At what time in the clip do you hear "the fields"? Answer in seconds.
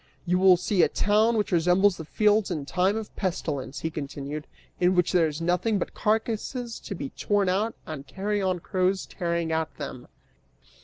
1.97-2.49